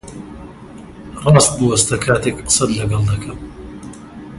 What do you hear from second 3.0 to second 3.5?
دەکەم!